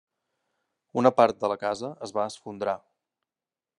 Una 1.01 1.11
part 1.19 1.39
de 1.45 1.51
la 1.53 1.57
casa 1.65 1.91
es 2.07 2.15
va 2.19 2.27
esfondrar. 2.33 2.77